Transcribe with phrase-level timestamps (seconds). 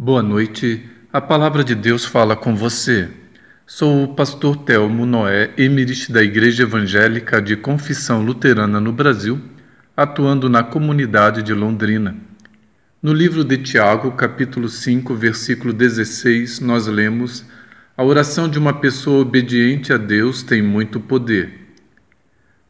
[0.00, 0.88] Boa noite.
[1.12, 3.08] A palavra de Deus fala com você.
[3.66, 9.40] Sou o pastor Telmo Noé Emerich da Igreja Evangélica de Confissão Luterana no Brasil,
[9.96, 12.16] atuando na comunidade de Londrina.
[13.02, 17.44] No livro de Tiago, capítulo 5, versículo 16, nós lemos:
[17.96, 21.74] A oração de uma pessoa obediente a Deus tem muito poder.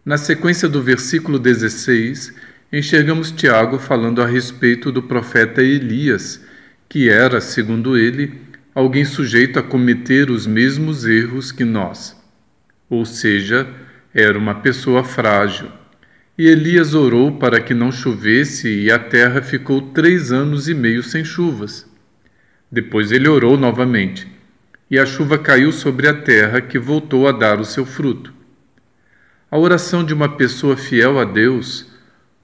[0.02, 2.32] Na sequência do versículo 16,
[2.72, 6.47] enxergamos Tiago falando a respeito do profeta Elias
[6.88, 8.40] que era, segundo ele,
[8.74, 12.16] alguém sujeito a cometer os mesmos erros que nós.
[12.88, 13.68] Ou seja,
[14.14, 15.68] era uma pessoa frágil.
[16.38, 21.02] E Elias orou para que não chovesse e a terra ficou três anos e meio
[21.02, 21.86] sem chuvas.
[22.70, 24.28] Depois ele orou novamente,
[24.90, 28.32] e a chuva caiu sobre a terra que voltou a dar o seu fruto.
[29.50, 31.90] A oração de uma pessoa fiel a Deus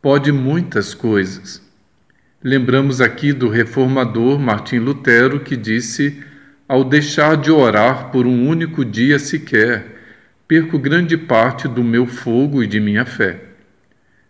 [0.02, 1.63] pode muitas coisas.
[2.46, 6.22] Lembramos aqui do reformador Martim Lutero que disse:
[6.68, 9.86] Ao deixar de orar por um único dia sequer,
[10.46, 13.40] perco grande parte do meu fogo e de minha fé.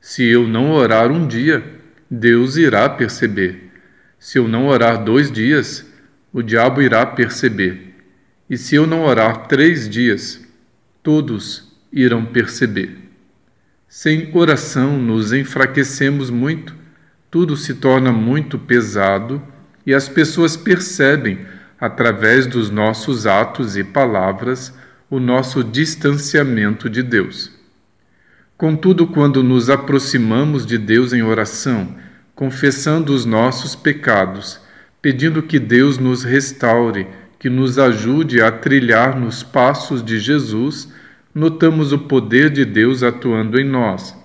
[0.01, 1.65] Se eu não orar um dia,
[2.09, 3.73] Deus irá perceber.
[4.17, 5.85] Se eu não orar dois dias,
[6.33, 7.97] o diabo irá perceber.
[8.49, 10.41] E se eu não orar três dias,
[11.03, 12.97] todos irão perceber.
[13.89, 16.84] Sem oração, nos enfraquecemos muito
[17.35, 19.43] tudo se torna muito pesado
[19.85, 21.41] e as pessoas percebem,
[21.81, 24.73] através dos nossos atos e palavras,
[25.11, 27.51] o nosso distanciamento de Deus.
[28.57, 31.97] Contudo, quando nos aproximamos de Deus em oração,
[32.37, 34.61] confessando os nossos pecados,
[35.03, 40.89] pedindo que Deus nos restaure, que nos ajude a trilhar nos passos de Jesus,
[41.35, 44.23] notamos o poder de Deus atuando em nós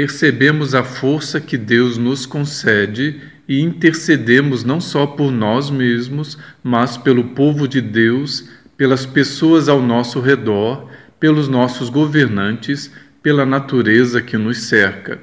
[0.00, 6.96] percebemos a força que Deus nos concede e intercedemos não só por nós mesmos, mas
[6.96, 8.48] pelo povo de Deus,
[8.78, 10.88] pelas pessoas ao nosso redor,
[11.20, 12.90] pelos nossos governantes,
[13.22, 15.18] pela natureza que nos cerca.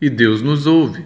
[0.00, 1.04] E Deus nos ouve.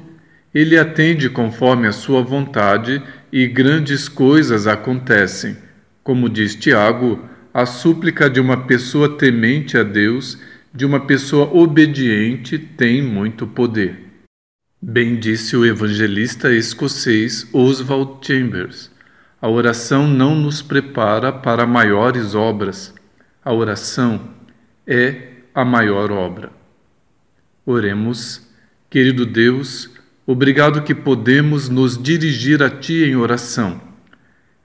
[0.55, 5.59] Ele atende conforme a sua vontade e grandes coisas acontecem.
[6.03, 10.39] Como diz Tiago, a súplica de uma pessoa temente a Deus
[10.75, 13.97] de uma pessoa obediente tem muito poder.
[14.83, 18.91] Bem disse o evangelista escocês Oswald Chambers:
[19.41, 22.93] a oração não nos prepara para maiores obras,
[23.45, 24.34] a oração
[24.84, 26.51] é a maior obra.
[27.65, 28.45] Oremos,
[28.91, 29.89] querido Deus,
[30.27, 33.81] obrigado que podemos nos dirigir a Ti em oração.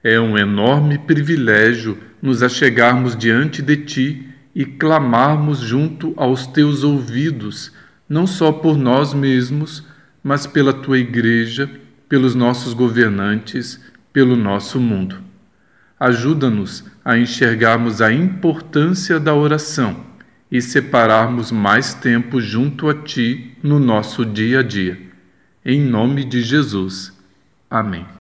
[0.02, 7.72] É um enorme privilégio nos achegarmos diante de Ti e clamarmos junto aos teus ouvidos,
[8.08, 9.84] não só por nós mesmos,
[10.22, 11.70] mas pela tua igreja,
[12.08, 13.80] pelos nossos governantes,
[14.12, 15.16] pelo nosso mundo.
[15.98, 20.04] Ajuda-nos a enxergarmos a importância da oração
[20.50, 24.98] e separarmos mais tempo junto a ti no nosso dia a dia.
[25.64, 27.12] Em nome de Jesus.
[27.70, 28.19] Amém.